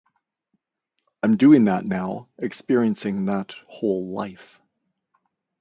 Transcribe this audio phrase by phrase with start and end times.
[1.21, 4.59] I'm doing that now, experiencing that whole life.